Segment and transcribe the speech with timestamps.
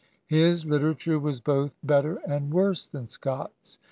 [0.25, 3.77] His literature was both better and worse than Scott's.